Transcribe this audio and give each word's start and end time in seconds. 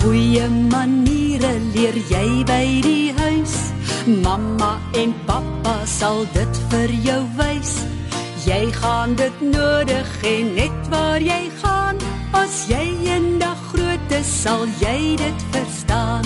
Goeie 0.00 0.46
maniere 0.48 1.50
leer 1.74 1.96
jy 2.08 2.28
by 2.48 2.64
die 2.80 3.12
huis. 3.18 3.52
Mamma 4.08 4.78
en 4.96 5.12
pappa 5.28 5.74
sal 5.84 6.24
dit 6.32 6.60
vir 6.72 6.94
jou 7.04 7.18
wys. 7.36 7.74
Jy 8.46 8.62
gaan 8.78 9.12
dit 9.20 9.42
nodig 9.44 10.14
hê 10.22 10.32
net 10.46 10.88
waar 10.88 11.20
jy 11.20 11.42
gaan. 11.60 12.00
As 12.32 12.62
jy 12.70 12.80
eendag 13.10 13.60
groot 13.74 14.16
is, 14.16 14.32
sal 14.40 14.64
jy 14.80 15.20
dit 15.20 15.46
verstaan. 15.52 16.24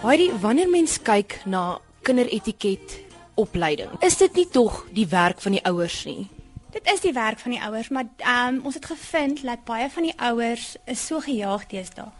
Heidi, 0.00 0.32
wanneer 0.40 0.72
mens 0.72 0.96
kyk 0.96 1.42
na 1.44 1.76
kinderetiket 2.08 3.02
opleiding, 3.36 3.92
is 4.00 4.16
dit 4.16 4.32
nie 4.40 4.48
tog 4.48 4.86
die 4.96 5.10
werk 5.12 5.44
van 5.44 5.60
die 5.60 5.66
ouers 5.68 6.06
nie? 6.08 6.39
Dit 6.70 6.92
is 6.92 7.00
die 7.00 7.12
werk 7.12 7.38
van 7.38 7.50
die 7.50 7.62
ouers, 7.62 7.88
maar 7.88 8.06
um, 8.48 8.60
ons 8.64 8.74
het 8.74 8.86
gevind 8.86 9.42
dat 9.42 9.64
baie 9.64 9.90
van 9.90 10.02
die 10.02 10.14
ouers 10.16 10.76
is 10.84 11.06
so 11.06 11.20
gejaag 11.20 11.66
daai. 11.66 12.12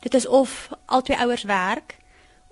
Dit 0.00 0.14
is 0.14 0.26
of 0.26 0.68
albei 0.84 1.18
ouers 1.18 1.42
werk 1.42 1.96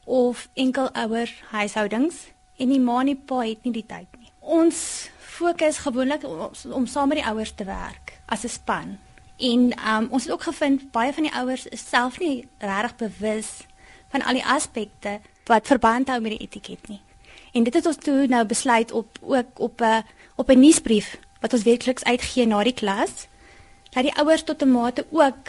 of 0.04 0.48
enkel 0.54 0.90
ouer 0.92 1.32
huishoudings 1.50 2.16
en 2.56 2.68
die 2.68 2.80
ma 2.80 3.00
en 3.00 3.06
die 3.06 3.16
pa 3.16 3.40
het 3.46 3.64
nie 3.64 3.72
die 3.72 3.86
tyd 3.86 4.18
nie. 4.18 4.30
Ons 4.40 5.08
fokus 5.18 5.78
gewoonlik 5.78 6.24
om, 6.24 6.50
om 6.72 6.86
saam 6.86 7.08
met 7.08 7.22
die 7.22 7.26
ouers 7.26 7.54
te 7.54 7.64
werk 7.64 8.18
as 8.26 8.44
'n 8.44 8.48
span. 8.48 8.98
En 9.36 9.72
um, 9.88 10.08
ons 10.10 10.22
het 10.22 10.32
ook 10.32 10.42
gevind 10.42 10.90
baie 10.90 11.12
van 11.12 11.22
die 11.22 11.34
ouers 11.34 11.66
is 11.66 11.88
self 11.88 12.18
nie 12.18 12.48
regtig 12.58 12.96
bewus 12.96 13.50
van 14.08 14.22
al 14.22 14.32
die 14.32 14.46
aspekte 14.46 15.20
wat 15.44 15.66
verband 15.66 16.08
hou 16.08 16.20
met 16.20 16.30
die 16.30 16.44
etiket 16.44 16.88
nie. 16.88 17.00
En 17.52 17.64
dit 17.64 17.74
het 17.74 17.86
ons 17.86 17.96
toe 17.96 18.26
nou 18.26 18.44
besluit 18.44 18.92
op 18.92 19.18
ook 19.20 19.58
op 19.58 19.80
'n 19.80 20.04
op 20.36 20.48
'n 20.50 20.60
nuusbrief 20.60 21.18
wat 21.40 21.52
ons 21.52 21.62
werkliks 21.62 22.04
uitgee 22.04 22.46
na 22.46 22.62
die 22.62 22.74
klas 22.74 23.26
dat 23.90 24.02
die 24.04 24.16
ouers 24.16 24.44
tot 24.44 24.62
'n 24.62 24.70
mate 24.70 25.06
ook 25.10 25.48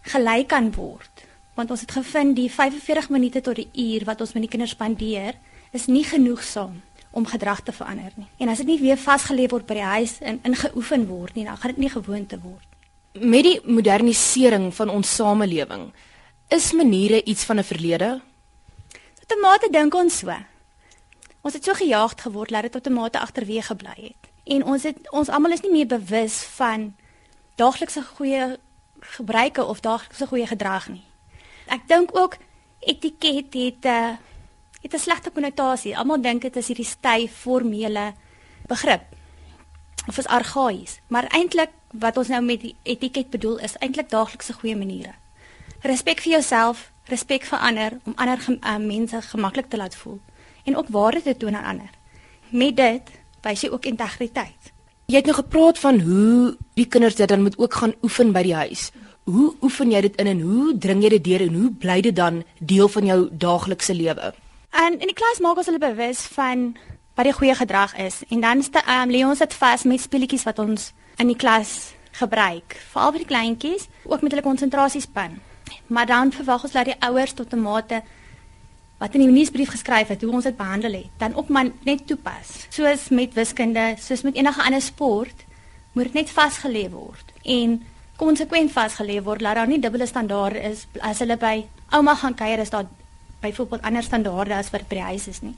gelei 0.00 0.46
kan 0.46 0.72
word. 0.72 1.24
Want 1.54 1.70
ons 1.70 1.80
het 1.80 1.90
gevind 1.90 2.36
die 2.36 2.50
45 2.50 3.08
minute 3.08 3.40
tot 3.40 3.58
'n 3.58 3.70
uur 3.72 4.04
wat 4.04 4.20
ons 4.20 4.32
met 4.32 4.42
die 4.42 4.50
kinders 4.50 4.70
spandeer 4.70 5.34
is 5.72 5.86
nie 5.86 6.04
genoegsaam 6.04 6.82
om 7.10 7.26
gedrag 7.26 7.60
te 7.60 7.72
verander 7.72 8.12
nie. 8.14 8.26
En 8.36 8.48
as 8.48 8.60
dit 8.60 8.66
nie 8.66 8.80
weer 8.80 8.98
vasgelê 8.98 9.48
word 9.48 9.66
by 9.66 9.74
die 9.74 9.82
huis 9.82 10.18
en 10.20 10.40
ingeoefen 10.42 11.06
word 11.06 11.34
nie, 11.34 11.44
dan 11.44 11.56
gaan 11.56 11.70
dit 11.70 11.78
nie 11.78 11.90
gewoonte 11.90 12.38
word 12.42 12.66
nie. 13.12 13.28
Met 13.28 13.42
die 13.42 13.60
modernisering 13.64 14.74
van 14.74 14.88
ons 14.88 15.14
samelewing, 15.14 15.92
is 16.48 16.72
maniere 16.72 17.24
iets 17.24 17.44
van 17.44 17.58
'n 17.58 17.64
verlede? 17.64 18.20
Tot 19.20 19.38
'n 19.38 19.40
mate 19.40 19.68
dink 19.70 19.94
ons 19.94 20.18
so. 20.18 20.34
Ons 21.46 21.54
het 21.54 21.64
so 21.64 21.78
gejaagd 21.78 22.20
geword 22.26 22.50
dat 22.50 22.62
dit 22.62 22.72
tot 22.72 22.86
'n 22.86 22.92
mate 22.92 23.20
agterweë 23.20 23.62
gebly 23.62 23.94
het. 23.96 24.22
En 24.44 24.64
ons 24.64 24.82
het 24.82 25.10
ons 25.10 25.28
almal 25.28 25.52
is 25.52 25.60
nie 25.60 25.70
meer 25.70 25.86
bewus 25.86 26.42
van 26.42 26.94
daaglikse 27.54 28.02
goeie 28.02 28.58
gebruike 29.00 29.64
of 29.64 29.80
daaglikse 29.80 30.26
goeie 30.26 30.46
gedrag 30.46 30.88
nie. 30.88 31.04
Ek 31.66 31.86
dink 31.86 32.16
ook 32.16 32.36
etiket 32.80 33.54
het 33.54 33.84
'n 33.84 33.88
uh, 33.88 34.16
het 34.82 34.94
'n 34.94 34.98
slegte 34.98 35.30
konnotasie. 35.30 35.98
Almal 35.98 36.20
dink 36.20 36.42
dit 36.42 36.56
is 36.56 36.66
hierdie 36.66 36.84
styf 36.84 37.32
formele 37.32 38.14
begrip 38.66 39.02
of 40.06 40.18
is 40.18 40.26
argaïs, 40.26 41.00
maar 41.06 41.26
eintlik 41.26 41.70
wat 41.90 42.16
ons 42.16 42.28
nou 42.28 42.42
met 42.42 42.74
etiket 42.82 43.30
bedoel 43.30 43.58
is 43.58 43.78
eintlik 43.78 44.08
daaglikse 44.08 44.52
goeie 44.52 44.76
maniere. 44.76 45.14
Respek 45.80 46.20
vir 46.20 46.32
jouself, 46.32 46.92
respek 47.04 47.44
vir 47.44 47.58
ander 47.58 47.98
om 48.04 48.12
ander 48.16 48.38
uh, 48.48 48.76
mense 48.76 49.22
gemaklik 49.22 49.68
te 49.68 49.76
laat 49.76 49.94
voel 49.94 50.20
en 50.66 50.76
ook 50.76 50.90
waarde 50.94 51.22
te 51.22 51.36
toon 51.36 51.56
aan 51.56 51.70
ander. 51.72 51.90
Met 52.50 52.76
dit 52.76 53.12
wys 53.46 53.62
jy 53.62 53.70
ook 53.70 53.86
integriteit. 53.86 54.72
Jy 55.06 55.20
het 55.22 55.28
nou 55.30 55.36
gepraat 55.38 55.78
van 55.78 56.00
hoe 56.02 56.56
die 56.74 56.88
kinders 56.90 57.14
dit 57.14 57.28
dan 57.30 57.42
moet 57.42 57.58
ook 57.58 57.74
gaan 57.78 57.94
oefen 58.02 58.32
by 58.34 58.42
die 58.42 58.56
huis. 58.58 58.90
Hoe 59.30 59.54
oefen 59.62 59.90
jy 59.94 60.00
dit 60.06 60.18
in 60.22 60.26
en 60.26 60.40
hoe 60.42 60.74
dring 60.78 61.02
jy 61.02 61.12
dit 61.14 61.24
deur 61.24 61.46
en 61.46 61.54
hoe 61.54 61.70
bly 61.70 62.00
dit 62.02 62.16
dan 62.16 62.42
deel 62.58 62.90
van 62.90 63.06
jou 63.06 63.18
daaglikse 63.30 63.94
lewe? 63.94 64.32
En 64.74 64.98
in 64.98 65.06
die 65.06 65.16
klas 65.16 65.38
maak 65.40 65.62
ons 65.62 65.70
hulle 65.70 65.82
bewus 65.82 66.26
van 66.34 66.72
wat 67.16 67.24
die 67.24 67.34
goeie 67.38 67.54
gedrag 67.54 67.94
is 68.02 68.20
en 68.28 68.42
dan 68.44 68.62
sta, 68.62 68.82
um, 68.98 69.10
lê 69.10 69.22
ons 69.24 69.38
dit 69.38 69.54
vas 69.54 69.84
met 69.88 70.02
speletjies 70.02 70.44
wat 70.44 70.58
ons 70.58 70.90
in 71.22 71.30
die 71.32 71.38
klas 71.38 71.94
gebruik, 72.18 72.76
veral 72.92 73.12
vir 73.14 73.22
die 73.22 73.30
kleintjies, 73.30 73.88
ook 74.04 74.22
met 74.24 74.34
hulle 74.34 74.44
konsentrasiespan. 74.44 75.38
Maar 75.86 76.06
dan 76.06 76.32
verwag 76.32 76.66
ons 76.66 76.74
dat 76.74 76.88
die 76.88 76.98
ouers 77.00 77.32
tot 77.32 77.52
'n 77.52 77.60
mate 77.60 78.02
wat 78.98 79.14
in 79.14 79.26
die 79.26 79.32
nuusbrief 79.32 79.70
geskryf 79.70 80.08
het 80.08 80.22
hoe 80.22 80.32
ons 80.32 80.44
dit 80.48 80.56
behandel 80.56 80.92
het, 80.92 81.10
dan 81.20 81.34
ook 81.36 81.48
maar 81.48 81.68
net 81.84 82.06
toepas. 82.06 82.66
Soos 82.70 83.08
met 83.08 83.34
wiskunde, 83.34 83.94
soos 84.00 84.22
met 84.22 84.34
enige 84.34 84.62
ander 84.62 84.82
sport, 84.82 85.44
moet 85.92 86.08
dit 86.10 86.20
net 86.20 86.32
vasgelê 86.32 86.86
word 86.92 87.32
en 87.44 87.78
konsekwent 88.20 88.72
vasgelê 88.72 89.16
word 89.24 89.44
dat 89.44 89.56
daar 89.56 89.68
nie 89.68 89.80
dubbele 89.80 90.06
standaarde 90.08 90.60
is 90.70 90.84
as 91.00 91.20
hulle 91.24 91.36
by 91.40 91.64
ouma 91.96 92.14
gaan 92.20 92.36
kuier 92.36 92.60
is 92.60 92.72
daar 92.72 92.88
byvoorbeeld 93.40 93.82
ander 93.82 94.04
standaarde 94.04 94.54
as 94.56 94.70
wat 94.74 94.84
by 94.88 94.98
die 94.98 95.08
huis 95.08 95.26
is 95.32 95.40
nie. 95.44 95.54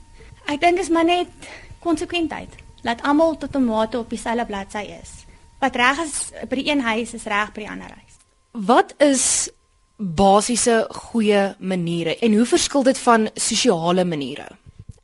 Ek 0.47 0.61
dink 0.63 0.79
is 0.79 0.89
maar 0.89 1.07
net 1.07 1.49
konsekwentheid. 1.83 2.51
Laat 2.87 3.03
almal 3.03 3.37
tot 3.37 3.55
'n 3.55 3.65
mate 3.65 3.99
op 3.99 4.09
dieselfde 4.09 4.45
bladsy 4.45 4.85
is. 5.01 5.25
Wat 5.59 5.75
reg 5.75 5.99
is 5.99 6.31
by 6.49 6.55
die 6.55 6.71
een 6.71 6.81
huis 6.81 7.13
is 7.13 7.23
reg 7.23 7.51
by 7.53 7.61
die 7.61 7.69
ander 7.69 7.91
huis. 7.91 8.15
Wat 8.51 8.93
is 8.97 9.49
basiese 9.99 10.85
goeie 10.89 11.55
maniere 11.59 12.15
en 12.23 12.33
hoe 12.33 12.45
verskil 12.47 12.83
dit 12.87 12.97
van 13.03 13.27
sosiale 13.35 14.05
maniere? 14.07 14.47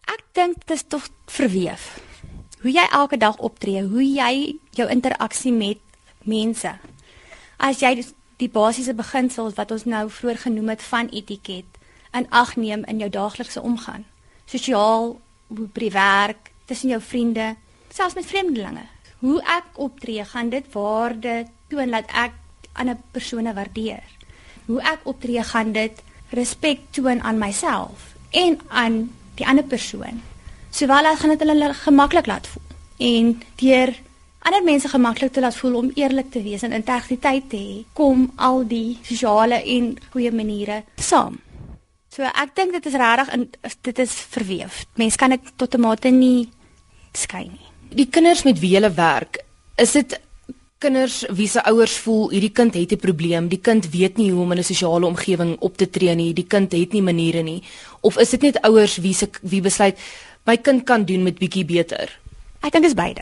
Ek 0.08 0.24
dink 0.32 0.62
dit 0.64 0.72
is 0.78 0.86
tog 0.88 1.10
verweef. 1.28 2.00
Hoe 2.62 2.72
jy 2.72 2.86
elke 2.96 3.20
dag 3.20 3.36
optree, 3.44 3.84
hoe 3.84 4.06
jy 4.06 4.56
jou 4.80 4.88
interaksie 4.90 5.52
met 5.52 5.84
mense. 6.24 6.72
As 7.60 7.84
jy 7.84 8.06
die 8.40 8.50
basiese 8.50 8.96
beginsels 8.96 9.60
wat 9.60 9.72
ons 9.76 9.84
nou 9.84 10.08
vroeër 10.10 10.46
genoem 10.48 10.72
het 10.74 10.88
van 10.88 11.12
etiket 11.12 11.68
in 12.16 12.28
ag 12.32 12.56
neem 12.56 12.88
in 12.88 13.04
jou 13.04 13.12
daaglikse 13.12 13.62
omgang. 13.62 14.08
Sosiaal, 14.48 15.18
by 15.52 15.68
die 15.76 15.92
werk, 15.92 16.52
tussen 16.72 16.96
jou 16.96 17.02
vriende, 17.04 17.56
selfs 17.92 18.16
met 18.16 18.28
vreemdelinge. 18.32 18.88
Hoe 19.20 19.42
ek 19.44 19.76
optree, 19.76 20.24
gaan 20.24 20.50
dit 20.56 20.68
waarde 20.72 21.46
toon 21.68 21.92
dat 21.92 22.08
ek 22.16 22.40
ander 22.80 23.00
persone 23.12 23.52
waardeer. 23.56 24.15
Hoe 24.66 24.82
ek 24.82 25.04
optree, 25.04 25.44
gaan 25.44 25.72
dit 25.72 26.02
respek 26.36 26.80
toon 26.92 27.22
aan 27.22 27.38
myself 27.38 28.14
en 28.32 28.60
aan 28.68 29.12
die 29.36 29.48
ander 29.48 29.64
persoon. 29.64 30.22
Sowel 30.72 31.06
as 31.06 31.20
gaan 31.20 31.36
dit 31.36 31.44
hulle 31.46 31.74
gemaklik 31.74 32.26
laat 32.28 32.48
voel. 32.48 32.64
En 32.98 33.42
deur 33.62 33.94
ander 34.46 34.64
mense 34.64 34.90
gemaklik 34.90 35.34
te 35.34 35.42
laat 35.42 35.56
voel 35.56 35.76
om 35.76 35.92
eerlik 35.96 36.32
te 36.32 36.42
wees 36.44 36.62
en 36.62 36.76
integriteit 36.76 37.50
te 37.50 37.58
hê, 37.58 37.84
kom 37.94 38.30
al 38.36 38.64
die 38.68 38.98
sosiale 39.04 39.62
en 39.64 39.96
goeie 40.14 40.32
maniere 40.32 40.84
saam. 41.02 41.40
So 42.14 42.24
ek 42.24 42.54
dink 42.56 42.76
dit 42.78 42.86
is 42.86 42.98
regtig 43.00 43.32
dit 43.84 44.00
is 44.00 44.14
verweef. 44.36 44.84
Mense 44.96 45.20
kan 45.20 45.34
dit 45.34 45.52
tot 45.58 45.76
'n 45.76 45.82
mate 45.82 46.10
nie 46.10 46.50
skei 47.14 47.48
nie. 47.48 47.68
Die 47.90 48.08
kinders 48.08 48.44
met 48.44 48.60
wie 48.60 48.76
jy 48.76 48.94
werk, 48.94 49.44
is 49.78 49.92
dit 49.92 50.20
kinders 50.78 51.24
wie 51.30 51.48
se 51.48 51.64
ouers 51.64 51.96
voel 52.04 52.30
hierdie 52.30 52.52
kind 52.52 52.74
het 52.74 52.92
'n 52.92 52.98
probleem, 52.98 53.48
die 53.48 53.62
kind 53.62 53.90
weet 53.90 54.18
nie 54.18 54.32
hoe 54.32 54.42
om 54.42 54.52
in 54.52 54.58
'n 54.58 54.64
sosiale 54.64 55.06
omgewing 55.06 55.56
op 55.60 55.78
te 55.78 55.90
tree 55.90 56.16
nie, 56.16 56.34
die 56.34 56.48
kind 56.48 56.72
het 56.72 56.94
nie 56.94 57.02
maniere 57.02 57.42
nie, 57.42 57.64
of 58.02 58.18
is 58.18 58.30
dit 58.30 58.42
net 58.42 58.62
ouers 58.62 58.98
wie 58.98 59.14
se 59.14 59.30
wie 59.42 59.62
besluit 59.62 59.98
my 60.46 60.58
kind 60.58 60.84
kan 60.84 61.06
doen 61.06 61.24
met 61.24 61.40
bietjie 61.40 61.66
beter? 61.66 62.20
Ek 62.62 62.72
dink 62.72 62.84
dit 62.84 62.92
is 62.92 62.94
beide. 62.94 63.22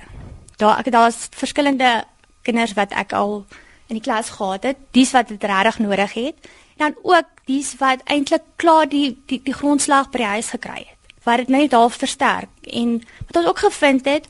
Daar 0.58 0.80
ek 0.80 0.92
daar's 0.92 1.28
verskillende 1.32 2.04
kinders 2.42 2.74
wat 2.74 2.92
ek 2.92 3.14
al 3.14 3.46
in 3.88 3.96
die 3.96 4.02
klas 4.02 4.30
gehad 4.30 4.64
het, 4.64 4.78
dis 4.92 5.12
wat 5.12 5.28
dit 5.28 5.44
regtig 5.44 5.80
nodig 5.80 6.14
het 6.14 6.36
dan 6.78 6.96
ook 7.02 7.26
dies 7.46 7.76
wat 7.78 8.02
eintlik 8.04 8.42
klaar 8.56 8.90
die 8.90 9.18
die 9.26 9.42
die 9.44 9.54
grondslag 9.54 10.10
by 10.10 10.24
die 10.24 10.32
huis 10.36 10.50
gekry 10.56 10.82
het 10.88 11.14
wat 11.24 11.44
dit 11.44 11.52
net 11.54 11.76
half 11.78 12.00
versterk 12.02 12.72
en 12.82 12.98
wat 13.28 13.38
ons 13.42 13.48
ook 13.48 13.62
gevind 13.66 14.06
het 14.06 14.28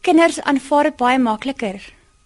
kinders 0.00 0.40
aanvaar 0.40 0.90
dit 0.90 0.96
baie 0.96 1.18
makliker 1.18 1.78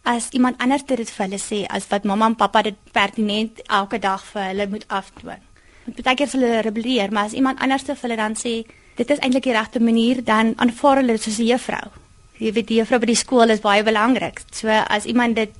as 0.02 0.28
iemand 0.30 0.58
anders 0.58 0.84
dit 0.86 1.10
vir 1.10 1.26
hulle 1.26 1.38
sê 1.38 1.66
as 1.68 1.86
wat 1.90 2.04
mamma 2.04 2.26
en 2.26 2.36
pappa 2.36 2.62
dit 2.62 2.76
pertinent 2.92 3.60
elke 3.68 3.98
dag 3.98 4.24
vir 4.32 4.42
hulle 4.42 4.66
moet 4.66 4.86
afdwing. 4.88 5.42
Want 5.84 6.02
baie 6.02 6.16
keer 6.16 6.32
hulle 6.32 6.60
rebelleer, 6.62 7.12
maar 7.12 7.24
as 7.24 7.36
iemand 7.36 7.60
anders 7.60 7.82
vir 7.82 7.96
hulle 8.02 8.16
dan 8.16 8.36
sê 8.36 8.54
dit 8.96 9.10
is 9.10 9.18
eintlik 9.18 9.44
die 9.48 9.56
regte 9.56 9.80
manier 9.80 10.24
dan 10.24 10.54
aanvaar 10.56 11.02
hulle 11.02 11.16
dit 11.16 11.22
soos 11.22 11.38
'n 11.38 11.50
juffrou. 11.52 11.90
Jy 12.38 12.52
weet 12.52 12.68
die 12.68 12.76
juffrou 12.80 12.98
by 13.00 13.06
die 13.06 13.14
skool 13.14 13.50
is 13.50 13.60
baie 13.60 13.82
belangrik. 13.82 14.42
So 14.52 14.68
as 14.68 15.04
iemand 15.04 15.36
dit 15.36 15.50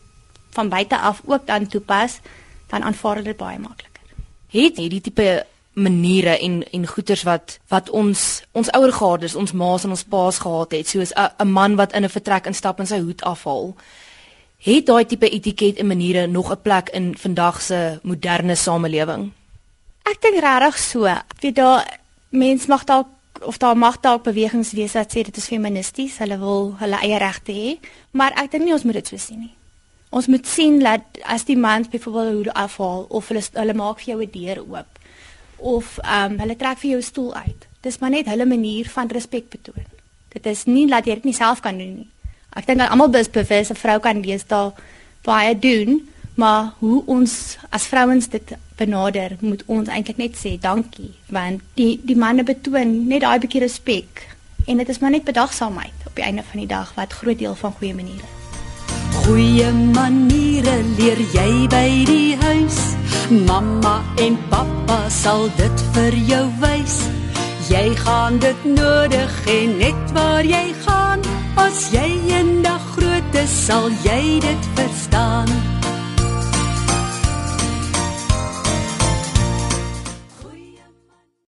van 0.51 0.69
buite 0.69 0.99
af 0.99 1.23
ook 1.25 1.47
dan 1.47 1.67
toepas, 1.67 2.21
dan 2.69 2.83
aanvaar 2.83 3.15
hulle 3.15 3.33
dit 3.33 3.37
baie 3.37 3.59
makliker. 3.59 4.03
Het 4.49 4.77
hierdie 4.77 5.01
tipe 5.01 5.47
maniere 5.73 6.39
en 6.39 6.63
en 6.71 6.87
goeters 6.87 7.23
wat 7.23 7.59
wat 7.69 7.91
ons 7.91 8.43
ons 8.53 8.71
ouer 8.71 8.93
gades, 8.93 9.35
ons 9.35 9.53
ma's 9.53 9.85
en 9.85 9.91
ons 9.91 10.05
pa's 10.05 10.39
gehad 10.39 10.73
het, 10.73 10.89
soos 10.89 11.13
'n 11.15 11.49
man 11.49 11.77
wat 11.77 11.93
in 11.93 12.05
'n 12.05 12.09
vertrek 12.09 12.47
instap 12.47 12.79
en 12.79 12.87
sy 12.87 13.01
hoed 13.01 13.23
afhaal. 13.23 13.77
Het 14.61 14.85
daai 14.87 15.07
tipe 15.09 15.29
etiket 15.29 15.79
en 15.81 15.87
maniere 15.87 16.27
nog 16.27 16.51
'n 16.53 16.61
plek 16.63 16.89
in 16.91 17.17
vandag 17.17 17.63
se 17.63 17.99
moderne 18.03 18.55
samelewing? 18.55 19.33
Ek 20.03 20.21
dink 20.21 20.41
regtig 20.41 20.79
so. 20.79 21.09
Wie 21.41 21.53
daar 21.53 21.99
mens 22.29 22.67
mag 22.67 22.85
dalk 22.85 23.07
of 23.41 23.57
daar 23.57 23.77
mag 23.77 24.01
dalk 24.01 24.23
bewegings 24.23 24.73
wees 24.73 24.93
wat 24.93 25.11
sê 25.17 25.23
dit 25.23 25.37
is 25.37 25.47
feministies, 25.47 26.19
hulle 26.19 26.39
wil 26.39 26.75
hulle 26.79 26.99
eie 27.01 27.19
regte 27.19 27.53
hê, 27.53 27.79
maar 28.11 28.33
ek 28.37 28.51
dink 28.51 28.65
nie 28.65 28.73
ons 28.73 28.83
moet 28.83 28.93
dit 28.93 29.07
so 29.07 29.17
sien 29.17 29.39
nie. 29.39 29.55
Ons 30.11 30.27
moet 30.27 30.47
sien 30.47 30.79
dat 30.79 31.01
as 31.23 31.45
die 31.45 31.57
man 31.57 31.87
byvoorbeeld 31.91 32.45
hoe 32.45 32.53
afhaal 32.53 33.07
of 33.09 33.29
hulle 33.29 33.43
hulle 33.53 33.75
maak 33.75 34.01
vir 34.01 34.15
jou 34.15 34.23
'n 34.23 34.31
deur 34.31 34.61
oop 34.69 34.99
of 35.57 35.99
ehm 35.99 36.33
um, 36.33 36.39
hulle 36.39 36.57
trek 36.57 36.79
vir 36.79 36.91
jou 36.91 37.03
stoel 37.03 37.35
uit. 37.35 37.69
Dis 37.81 37.99
maar 37.99 38.11
net 38.11 38.27
hulle 38.27 38.47
manier 38.47 38.89
van 38.89 39.09
respek 39.09 39.49
betoon. 39.49 39.87
Dit 40.29 40.47
is 40.47 40.65
nie 40.65 40.87
dat 40.87 41.07
jy 41.07 41.15
dit 41.15 41.25
nie 41.25 41.35
self 41.35 41.61
kan 41.61 41.79
doen 41.79 41.95
nie. 41.95 42.09
Ek 42.57 42.67
dink 42.67 42.81
almal 42.81 43.11
bewus 43.11 43.71
'n 43.71 43.75
vrou 43.75 43.99
kan 44.01 44.21
lees 44.21 44.47
daar 44.47 44.73
baie 45.23 45.59
doen, 45.59 46.09
maar 46.35 46.73
hoe 46.79 47.03
ons 47.07 47.59
as 47.71 47.87
vrouens 47.87 48.29
dit 48.29 48.57
benader, 48.77 49.37
moet 49.41 49.63
ons 49.67 49.89
eintlik 49.89 50.17
net 50.17 50.37
sê 50.37 50.59
dankie, 50.59 51.13
want 51.29 51.61
die 51.75 52.01
die 52.03 52.17
manne 52.17 52.43
betoon 52.43 53.07
net 53.09 53.21
daai 53.21 53.39
bietjie 53.39 53.61
respek 53.61 54.27
en 54.67 54.77
dit 54.77 54.89
is 54.89 54.99
maar 54.99 55.11
net 55.11 55.25
bedagsaamheid 55.25 56.07
op 56.07 56.15
die 56.15 56.25
einde 56.25 56.43
van 56.51 56.59
die 56.61 56.67
dag 56.67 56.93
wat 56.95 57.13
groot 57.13 57.39
deel 57.39 57.55
van 57.55 57.73
goeie 57.73 57.95
maniere 57.95 58.25
is. 58.25 58.41
Goeie 59.25 59.73
maniere 59.73 60.77
leer 60.99 61.21
jy 61.35 61.67
by 61.71 61.89
die 62.09 62.37
huis. 62.41 62.79
Mamma 63.47 64.01
en 64.23 64.39
pappa 64.51 64.99
sal 65.11 65.49
dit 65.59 65.83
vir 65.95 66.17
jou 66.31 66.45
wys. 66.63 66.97
Jy 67.71 67.95
gaan 68.03 68.39
dit 68.43 68.65
nodig 68.65 69.35
hê 69.47 69.59
net 69.71 70.15
waar 70.17 70.47
jy 70.47 70.65
gaan. 70.87 71.23
As 71.61 71.91
jy 71.95 72.09
is, 73.43 73.67
sal 73.67 73.89
jy 74.05 74.41
dit 74.41 74.73
verstaan. 74.75 75.80